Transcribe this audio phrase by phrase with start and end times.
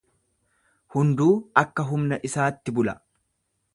[0.95, 1.29] Hunduu
[1.63, 2.97] akka humna isaatti bula.